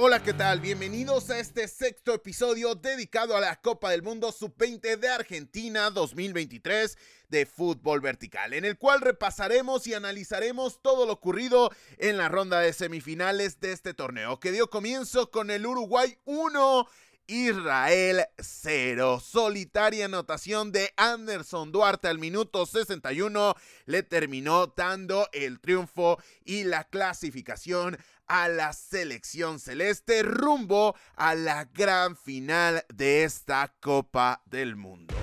[0.00, 0.60] Hola, ¿qué tal?
[0.60, 6.96] Bienvenidos a este sexto episodio dedicado a la Copa del Mundo Sub-20 de Argentina 2023
[7.28, 12.60] de fútbol vertical, en el cual repasaremos y analizaremos todo lo ocurrido en la ronda
[12.60, 16.86] de semifinales de este torneo, que dio comienzo con el Uruguay 1.
[17.28, 19.20] Israel 0.
[19.20, 23.54] Solitaria anotación de Anderson Duarte al minuto 61
[23.84, 31.66] le terminó dando el triunfo y la clasificación a la selección celeste rumbo a la
[31.66, 35.14] gran final de esta Copa del Mundo.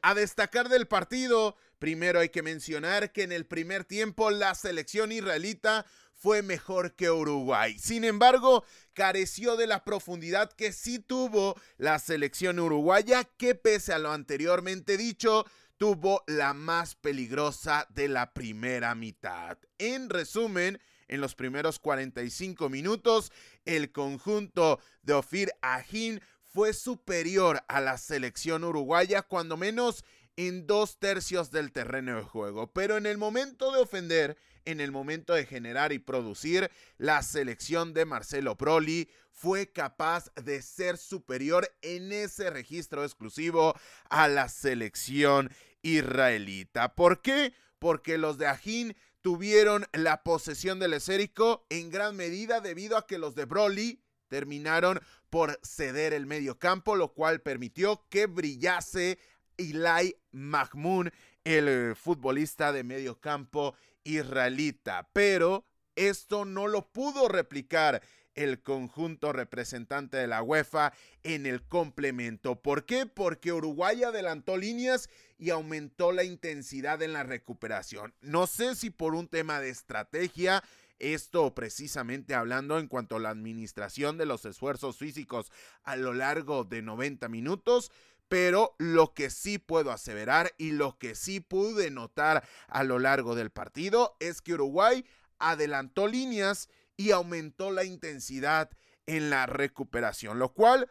[0.00, 5.12] A destacar del partido, primero hay que mencionar que en el primer tiempo la selección
[5.12, 5.84] israelita
[6.16, 7.78] fue mejor que Uruguay.
[7.78, 8.64] Sin embargo,
[8.94, 14.96] careció de la profundidad que sí tuvo la selección uruguaya, que pese a lo anteriormente
[14.96, 15.44] dicho,
[15.76, 19.58] tuvo la más peligrosa de la primera mitad.
[19.78, 23.30] En resumen, en los primeros 45 minutos,
[23.64, 30.04] el conjunto de Ofir Ajín fue superior a la selección uruguaya, cuando menos
[30.36, 32.72] en dos tercios del terreno de juego.
[32.72, 37.94] Pero en el momento de ofender, en el momento de generar y producir, la selección
[37.94, 43.74] de Marcelo Proli fue capaz de ser superior en ese registro exclusivo
[44.10, 45.50] a la selección
[45.82, 46.94] israelita.
[46.94, 47.54] ¿Por qué?
[47.78, 53.18] Porque los de Ajín tuvieron la posesión del esérico en gran medida debido a que
[53.18, 55.00] los de Broly terminaron
[55.30, 59.18] por ceder el medio campo, lo cual permitió que brillase
[59.56, 61.08] Ilai Mahmoud,
[61.44, 63.74] el futbolista de medio campo
[64.06, 65.08] israelita.
[65.12, 68.02] Pero esto no lo pudo replicar
[68.34, 72.60] el conjunto representante de la UEFA en el complemento.
[72.60, 73.06] ¿Por qué?
[73.06, 75.08] Porque Uruguay adelantó líneas
[75.38, 78.14] y aumentó la intensidad en la recuperación.
[78.20, 80.62] No sé si por un tema de estrategia,
[80.98, 85.50] esto precisamente hablando en cuanto a la administración de los esfuerzos físicos
[85.82, 87.90] a lo largo de 90 minutos,
[88.28, 93.34] pero lo que sí puedo aseverar y lo que sí pude notar a lo largo
[93.34, 95.04] del partido es que Uruguay
[95.38, 98.70] adelantó líneas y aumentó la intensidad
[99.06, 100.90] en la recuperación, lo cual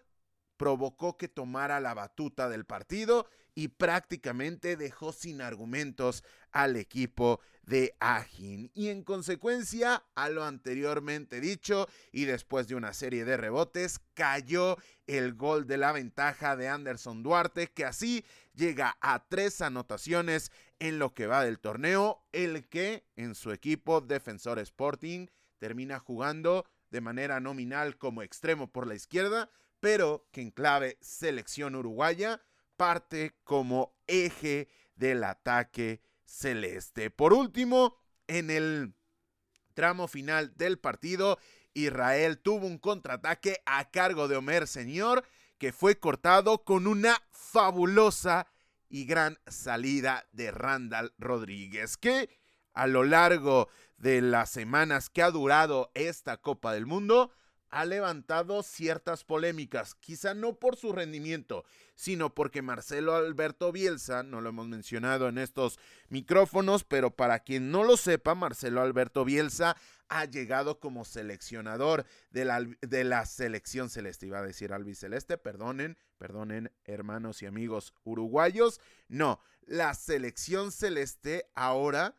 [0.57, 7.95] provocó que tomara la batuta del partido y prácticamente dejó sin argumentos al equipo de
[7.99, 8.69] Ajín.
[8.73, 14.77] Y en consecuencia a lo anteriormente dicho y después de una serie de rebotes, cayó
[15.07, 20.99] el gol de la ventaja de Anderson Duarte, que así llega a tres anotaciones en
[20.99, 25.27] lo que va del torneo, el que en su equipo Defensor Sporting
[25.57, 29.49] termina jugando de manera nominal como extremo por la izquierda,
[29.79, 32.41] pero que en clave selección uruguaya
[32.75, 37.09] parte como eje del ataque celeste.
[37.09, 37.97] Por último,
[38.27, 38.93] en el
[39.73, 41.37] tramo final del partido,
[41.73, 45.25] Israel tuvo un contraataque a cargo de Omer Señor
[45.57, 48.47] que fue cortado con una fabulosa
[48.89, 52.29] y gran salida de Randall Rodríguez, que
[52.73, 57.31] a lo largo de las semanas que ha durado esta Copa del Mundo,
[57.75, 64.39] ha levantado ciertas polémicas, quizá no por su rendimiento, sino porque Marcelo Alberto Bielsa, no
[64.39, 65.77] lo hemos mencionado en estos
[66.07, 69.75] micrófonos, pero para quien no lo sepa, Marcelo Alberto Bielsa
[70.07, 75.97] ha llegado como seleccionador de la, de la selección celeste, iba a decir albiceleste, perdonen,
[76.17, 82.15] perdonen hermanos y amigos uruguayos, no, la selección celeste ahora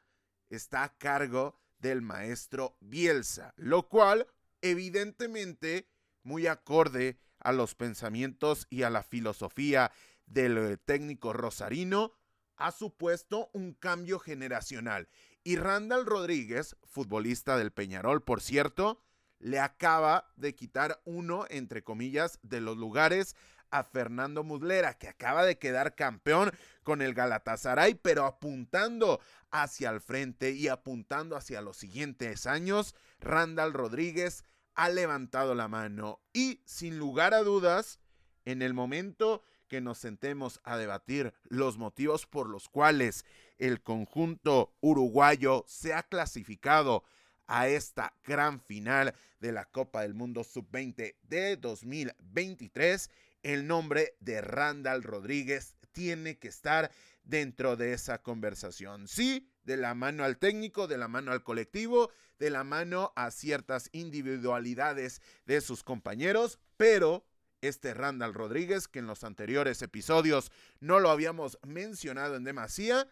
[0.51, 4.27] está a cargo del maestro Bielsa, lo cual
[4.63, 5.89] evidentemente
[6.23, 9.93] muy acorde a los pensamientos y a la filosofía
[10.27, 12.13] del técnico rosarino,
[12.57, 15.09] ha supuesto un cambio generacional.
[15.45, 19.01] Y Randall Rodríguez, futbolista del Peñarol, por cierto,
[19.39, 23.37] le acaba de quitar uno, entre comillas, de los lugares
[23.71, 26.53] a Fernando Muslera, que acaba de quedar campeón
[26.83, 29.21] con el Galatasaray, pero apuntando
[29.51, 36.21] hacia el frente y apuntando hacia los siguientes años, Randall Rodríguez ha levantado la mano.
[36.33, 37.99] Y sin lugar a dudas,
[38.45, 43.25] en el momento que nos sentemos a debatir los motivos por los cuales
[43.59, 47.05] el conjunto uruguayo se ha clasificado
[47.47, 53.11] a esta gran final de la Copa del Mundo Sub-20 de 2023,
[53.47, 56.91] el nombre de Randall Rodríguez tiene que estar
[57.23, 59.07] dentro de esa conversación.
[59.07, 62.11] Sí, de la mano al técnico, de la mano al colectivo,
[62.41, 67.25] de la mano a ciertas individualidades de sus compañeros, pero
[67.61, 70.51] este Randall Rodríguez, que en los anteriores episodios
[70.81, 73.07] no lo habíamos mencionado en demasía,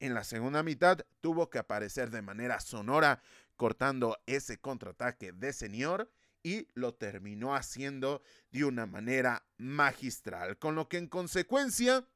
[0.00, 3.20] en la segunda mitad tuvo que aparecer de manera sonora
[3.56, 6.10] cortando ese contraataque de señor
[6.44, 12.06] y lo terminó haciendo de una manera magistral, con lo que en consecuencia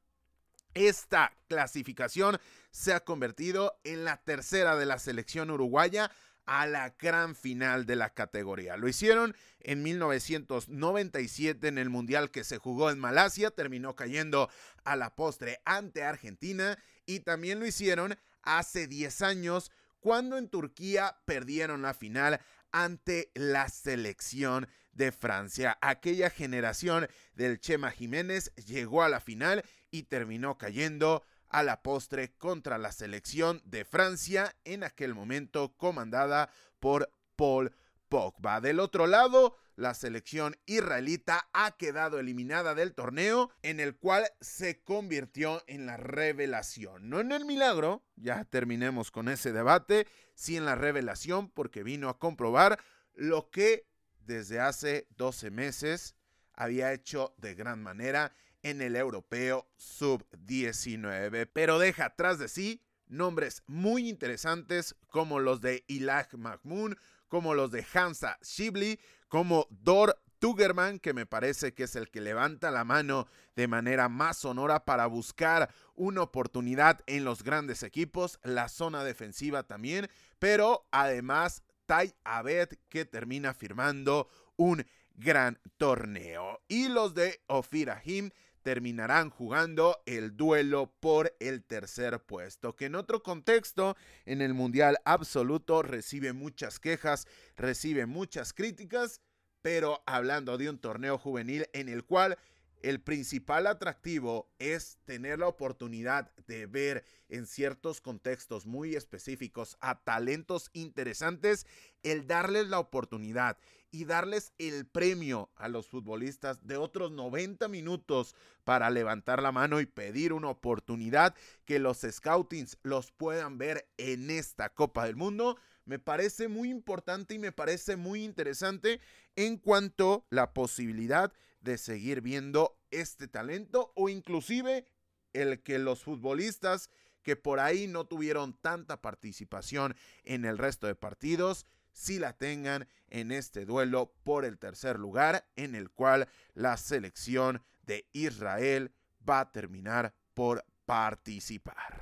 [0.75, 2.39] esta clasificación
[2.71, 6.13] se ha convertido en la tercera de la selección uruguaya
[6.45, 8.77] a la gran final de la categoría.
[8.77, 14.49] Lo hicieron en 1997 en el Mundial que se jugó en Malasia, terminó cayendo
[14.85, 19.71] a la postre ante Argentina y también lo hicieron hace 10 años
[20.01, 22.41] cuando en Turquía perdieron la final
[22.73, 25.79] ante la selección de Francia.
[25.81, 32.35] Aquella generación del Chema Jiménez llegó a la final y terminó cayendo a la postre
[32.37, 37.75] contra la selección de Francia, en aquel momento comandada por Paul
[38.09, 38.61] Pogba.
[38.61, 44.83] Del otro lado, la selección israelita ha quedado eliminada del torneo, en el cual se
[44.83, 47.09] convirtió en la revelación.
[47.09, 52.09] No en el milagro, ya terminemos con ese debate, sí en la revelación, porque vino
[52.09, 52.81] a comprobar
[53.15, 53.87] lo que
[54.19, 56.17] desde hace 12 meses
[56.55, 58.33] había hecho de gran manera
[58.65, 65.85] en el europeo sub-19, pero deja atrás de sí nombres muy interesantes como los de
[65.87, 66.97] Ilah Mahmoud,
[67.29, 68.99] como los de Hansa Shibli,
[69.29, 73.27] como Dor Tugerman, que me parece que es el que levanta la mano
[73.57, 79.65] de manera más sonora para buscar una oportunidad en los grandes equipos, la zona defensiva
[79.65, 80.09] también,
[80.39, 86.61] pero además Tai Abed que termina firmando un gran torneo.
[86.69, 88.31] Y los de Ofir Ahim
[88.69, 94.99] terminarán jugando el duelo por el tercer puesto, que en otro contexto, en el Mundial
[95.07, 97.27] Absoluto, recibe muchas quejas,
[97.57, 99.23] recibe muchas críticas,
[99.63, 102.37] pero hablando de un torneo juvenil en el cual
[102.83, 110.03] el principal atractivo es tener la oportunidad de ver en ciertos contextos muy específicos a
[110.03, 111.67] talentos interesantes,
[112.03, 113.59] el darles la oportunidad
[113.91, 118.35] y darles el premio a los futbolistas de otros 90 minutos
[118.65, 121.35] para levantar la mano y pedir una oportunidad
[121.65, 127.35] que los scoutings los puedan ver en esta Copa del Mundo, me parece muy importante
[127.35, 129.01] y me parece muy interesante
[129.37, 134.87] en cuanto a la posibilidad de seguir viendo este talento o inclusive
[135.33, 136.91] el que los futbolistas
[137.23, 139.95] que por ahí no tuvieron tanta participación
[140.25, 145.47] en el resto de partidos, sí la tengan en este duelo por el tercer lugar
[145.57, 148.93] en el cual la selección de Israel
[149.29, 151.99] va a terminar por participar.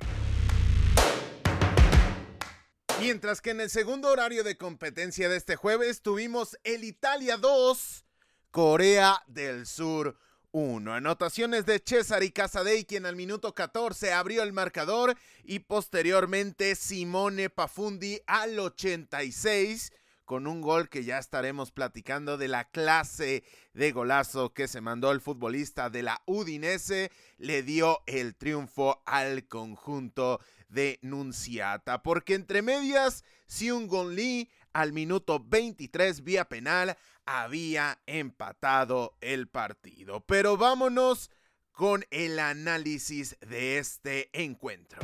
[2.99, 8.06] Mientras que en el segundo horario de competencia de este jueves tuvimos el Italia 2,
[8.51, 10.17] Corea del Sur
[10.51, 10.93] 1.
[10.93, 17.49] Anotaciones de Cesar y Casadei, quien al minuto 14 abrió el marcador, y posteriormente Simone
[17.49, 19.91] Pafundi al 86
[20.27, 25.13] con un gol que ya estaremos platicando de la clase de golazo que se mandó
[25.13, 32.61] el futbolista de la Udinese, le dio el triunfo al conjunto de Nunciata, porque entre
[32.61, 40.25] medias, Siung Gon Lee al minuto 23 vía penal había empatado el partido.
[40.25, 41.31] Pero vámonos
[41.71, 44.99] con el análisis de este encuentro.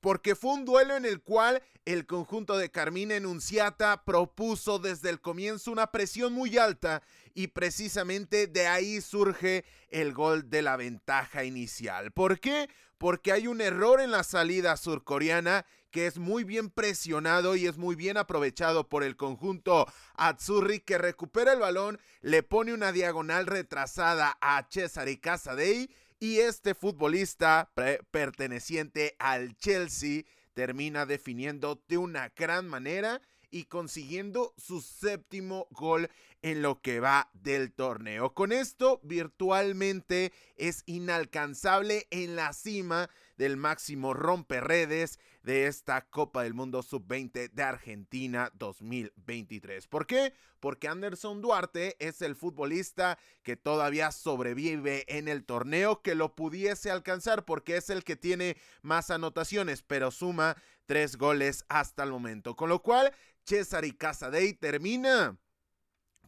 [0.00, 5.20] Porque fue un duelo en el cual el conjunto de Carmina Enunciata propuso desde el
[5.20, 7.02] comienzo una presión muy alta
[7.34, 12.10] y precisamente de ahí surge el gol de la ventaja inicial.
[12.12, 12.68] ¿Por qué?
[12.98, 17.78] Porque hay un error en la salida surcoreana que es muy bien presionado y es
[17.78, 23.46] muy bien aprovechado por el conjunto Atsuri que recupera el balón, le pone una diagonal
[23.46, 27.70] retrasada a Cesare Casadei y este futbolista
[28.10, 30.22] perteneciente al Chelsea
[30.54, 33.20] termina definiendo de una gran manera
[33.50, 36.10] y consiguiendo su séptimo gol
[36.42, 38.34] en lo que va del torneo.
[38.34, 46.54] Con esto, virtualmente es inalcanzable en la cima del máximo romperredes de esta Copa del
[46.54, 49.86] Mundo Sub-20 de Argentina 2023.
[49.86, 50.32] ¿Por qué?
[50.60, 56.90] Porque Anderson Duarte es el futbolista que todavía sobrevive en el torneo, que lo pudiese
[56.90, 62.56] alcanzar porque es el que tiene más anotaciones, pero suma tres goles hasta el momento.
[62.56, 63.12] Con lo cual,
[63.44, 65.38] Cesar y Casadei termina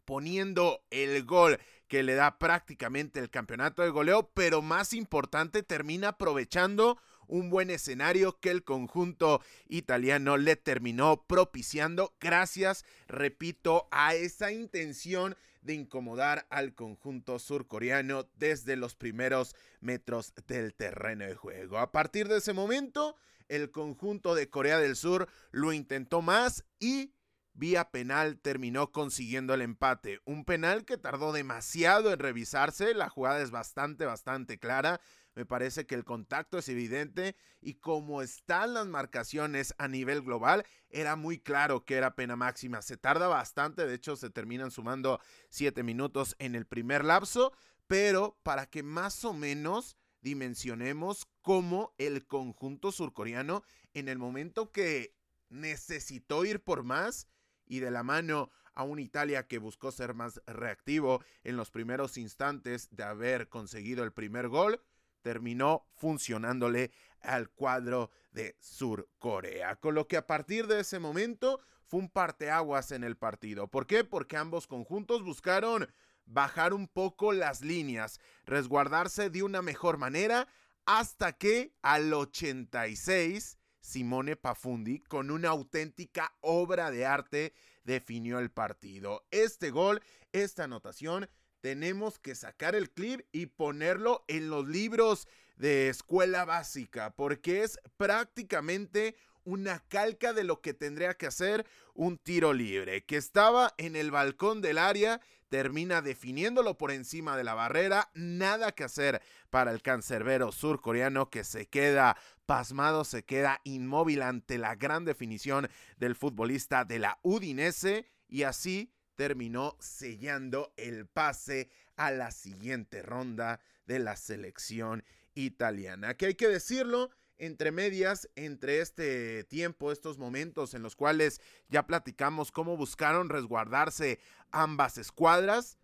[0.04, 6.08] poniendo el gol que le da prácticamente el campeonato de goleo, pero más importante termina
[6.08, 14.50] aprovechando un buen escenario que el conjunto italiano le terminó propiciando gracias, repito, a esa
[14.52, 21.78] intención de incomodar al conjunto surcoreano desde los primeros metros del terreno de juego.
[21.78, 23.16] A partir de ese momento,
[23.48, 27.12] el conjunto de Corea del Sur lo intentó más y
[27.58, 30.20] vía penal terminó consiguiendo el empate.
[30.24, 35.00] Un penal que tardó demasiado en revisarse, la jugada es bastante, bastante clara.
[35.34, 40.64] Me parece que el contacto es evidente y como están las marcaciones a nivel global,
[40.88, 42.80] era muy claro que era pena máxima.
[42.80, 47.52] Se tarda bastante, de hecho se terminan sumando siete minutos en el primer lapso,
[47.88, 55.16] pero para que más o menos dimensionemos cómo el conjunto surcoreano en el momento que
[55.48, 57.26] necesitó ir por más
[57.68, 62.16] y de la mano a un Italia que buscó ser más reactivo en los primeros
[62.16, 64.80] instantes de haber conseguido el primer gol,
[65.22, 69.76] terminó funcionándole al cuadro de Sur Corea.
[69.76, 73.68] Con lo que a partir de ese momento fue un parteaguas en el partido.
[73.68, 74.04] ¿Por qué?
[74.04, 75.88] Porque ambos conjuntos buscaron
[76.26, 80.46] bajar un poco las líneas, resguardarse de una mejor manera,
[80.84, 83.57] hasta que al 86
[83.88, 87.54] Simone Pafundi, con una auténtica obra de arte,
[87.84, 89.26] definió el partido.
[89.30, 90.02] Este gol,
[90.32, 91.30] esta anotación,
[91.62, 95.26] tenemos que sacar el clip y ponerlo en los libros
[95.56, 101.64] de escuela básica, porque es prácticamente una calca de lo que tendría que hacer
[101.94, 107.44] un tiro libre, que estaba en el balcón del área, termina definiéndolo por encima de
[107.44, 113.60] la barrera, nada que hacer para el cancerbero surcoreano que se queda pasmado, se queda
[113.64, 121.06] inmóvil ante la gran definición del futbolista de la Udinese y así terminó sellando el
[121.06, 126.14] pase a la siguiente ronda de la selección italiana.
[126.14, 131.86] Que hay que decirlo, entre medias, entre este tiempo, estos momentos en los cuales ya
[131.86, 135.78] platicamos cómo buscaron resguardarse ambas escuadras,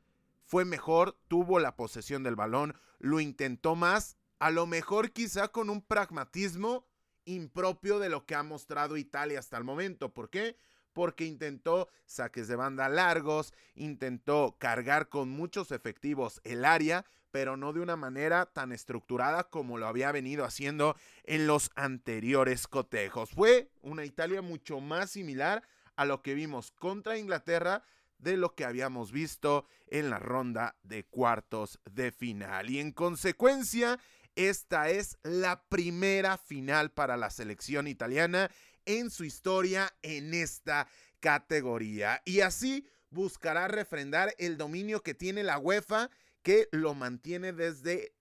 [0.44, 5.70] fue mejor, tuvo la posesión del balón, lo intentó más, a lo mejor quizá con
[5.70, 6.87] un pragmatismo
[7.25, 10.12] impropio de lo que ha mostrado Italia hasta el momento.
[10.12, 10.56] ¿Por qué?
[10.95, 17.73] Porque intentó saques de banda largos, intentó cargar con muchos efectivos el área, pero no
[17.73, 23.31] de una manera tan estructurada como lo había venido haciendo en los anteriores cotejos.
[23.31, 25.65] Fue una Italia mucho más similar
[25.97, 27.83] a lo que vimos contra Inglaterra
[28.19, 32.71] de lo que habíamos visto en la ronda de cuartos de final.
[32.71, 33.99] Y en consecuencia,
[34.37, 38.51] esta es la primera final para la selección italiana
[38.87, 40.88] en su historia en esta
[41.21, 42.23] categoría.
[42.25, 46.11] Y así buscará refrendar el dominio que tiene la UEFA,
[46.43, 48.14] que lo mantiene desde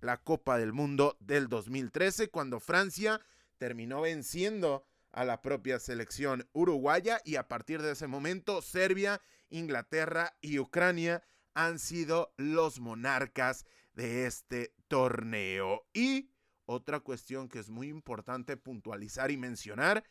[0.00, 3.20] la Copa del Mundo del 2013, cuando Francia
[3.58, 10.36] terminó venciendo a la propia selección uruguaya y a partir de ese momento Serbia, Inglaterra
[10.40, 11.22] y Ucrania
[11.54, 15.86] han sido los monarcas de este torneo.
[15.92, 16.31] Y
[16.72, 20.04] otra cuestión que es muy importante puntualizar y mencionar,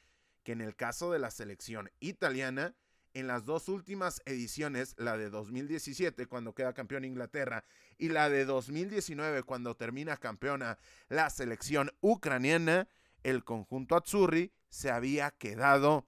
[0.43, 2.75] que en el caso de la selección italiana,
[3.13, 7.65] en las dos últimas ediciones, la de 2017 cuando queda campeón Inglaterra
[7.97, 10.77] y la de 2019 cuando termina campeona
[11.09, 12.87] la selección ucraniana,
[13.23, 16.07] el conjunto Azzurri se había quedado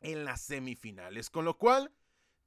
[0.00, 1.92] en las semifinales, con lo cual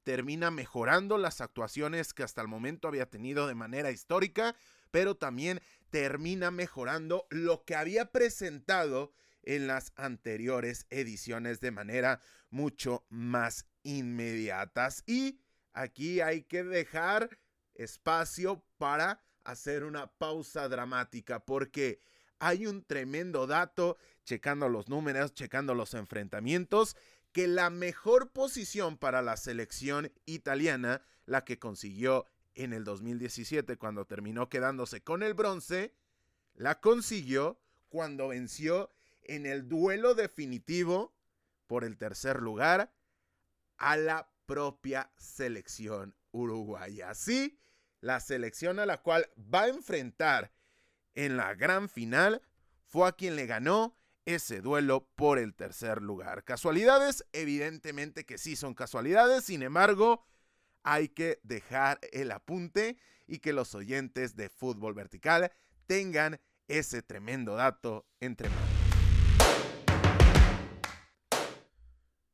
[0.04, 4.54] termina mejorando las actuaciones que hasta el momento había tenido de manera histórica,
[4.90, 5.60] pero también
[5.94, 9.12] termina mejorando lo que había presentado
[9.44, 12.20] en las anteriores ediciones de manera
[12.50, 15.04] mucho más inmediatas.
[15.06, 15.38] Y
[15.72, 17.38] aquí hay que dejar
[17.76, 22.00] espacio para hacer una pausa dramática porque
[22.40, 26.96] hay un tremendo dato, checando los números, checando los enfrentamientos,
[27.30, 34.06] que la mejor posición para la selección italiana, la que consiguió en el 2017 cuando
[34.06, 35.94] terminó quedándose con el bronce,
[36.54, 38.90] la consiguió cuando venció
[39.22, 41.14] en el duelo definitivo
[41.66, 42.92] por el tercer lugar
[43.76, 47.10] a la propia selección uruguaya.
[47.10, 47.58] Así,
[48.00, 50.52] la selección a la cual va a enfrentar
[51.14, 52.42] en la gran final
[52.84, 53.96] fue a quien le ganó
[54.26, 56.44] ese duelo por el tercer lugar.
[56.44, 60.24] Casualidades, evidentemente que sí son casualidades, sin embargo,
[60.84, 65.50] hay que dejar el apunte y que los oyentes de fútbol vertical
[65.86, 68.84] tengan ese tremendo dato entre manos.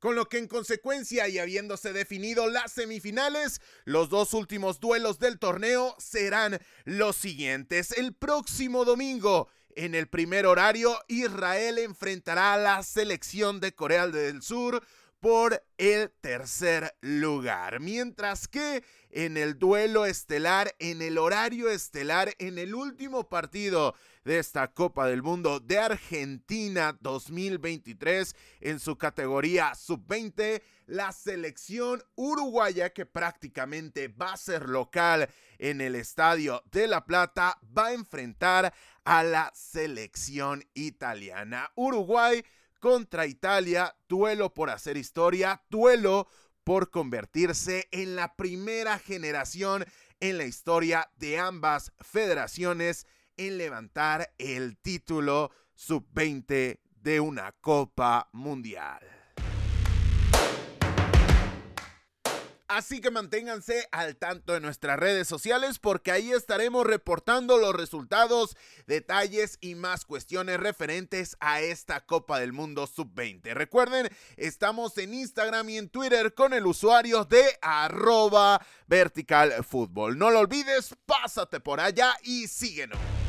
[0.00, 5.38] Con lo que en consecuencia y habiéndose definido las semifinales, los dos últimos duelos del
[5.38, 7.92] torneo serán los siguientes.
[7.92, 14.40] El próximo domingo, en el primer horario, Israel enfrentará a la selección de Corea del
[14.40, 14.82] Sur
[15.20, 17.80] por el tercer lugar.
[17.80, 24.38] Mientras que en el duelo estelar, en el horario estelar, en el último partido de
[24.38, 33.06] esta Copa del Mundo de Argentina 2023 en su categoría sub-20, la selección uruguaya que
[33.06, 38.72] prácticamente va a ser local en el Estadio de La Plata va a enfrentar
[39.04, 41.70] a la selección italiana.
[41.74, 42.42] Uruguay
[42.80, 46.26] contra Italia, duelo por hacer historia, duelo
[46.64, 49.84] por convertirse en la primera generación
[50.18, 53.06] en la historia de ambas federaciones
[53.36, 59.19] en levantar el título sub-20 de una Copa Mundial.
[62.70, 68.56] Así que manténganse al tanto de nuestras redes sociales porque ahí estaremos reportando los resultados,
[68.86, 73.54] detalles y más cuestiones referentes a esta Copa del Mundo Sub-20.
[73.54, 79.52] Recuerden, estamos en Instagram y en Twitter con el usuario de arroba vertical
[80.14, 83.19] No lo olvides, pásate por allá y síguenos.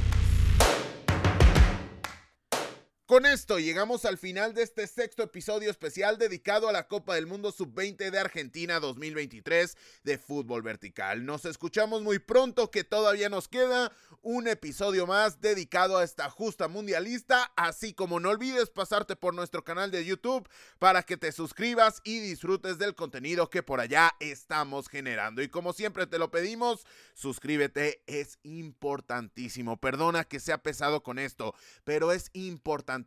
[3.11, 7.27] Con esto llegamos al final de este sexto episodio especial dedicado a la Copa del
[7.27, 9.75] Mundo Sub-20 de Argentina 2023
[10.05, 11.25] de fútbol vertical.
[11.25, 13.91] Nos escuchamos muy pronto que todavía nos queda
[14.21, 19.65] un episodio más dedicado a esta justa mundialista, así como no olvides pasarte por nuestro
[19.65, 20.47] canal de YouTube
[20.79, 25.41] para que te suscribas y disfrutes del contenido que por allá estamos generando.
[25.41, 29.81] Y como siempre te lo pedimos, suscríbete, es importantísimo.
[29.81, 31.53] Perdona que sea pesado con esto,
[31.83, 33.00] pero es importante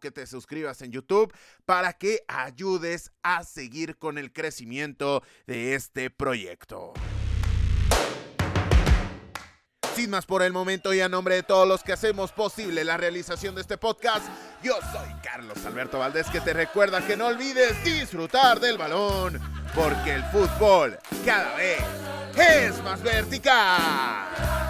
[0.00, 1.32] que te suscribas en YouTube
[1.64, 6.92] para que ayudes a seguir con el crecimiento de este proyecto.
[9.94, 12.98] Sin más por el momento y a nombre de todos los que hacemos posible la
[12.98, 14.26] realización de este podcast,
[14.62, 19.40] yo soy Carlos Alberto Valdés que te recuerda que no olvides disfrutar del balón,
[19.74, 21.80] porque el fútbol cada vez
[22.36, 24.65] es más vertical.